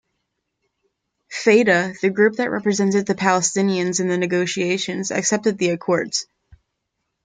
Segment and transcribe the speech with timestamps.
[1.29, 6.25] Fatah, the group that represented the Palestinians in the negotiations, accepted the accords.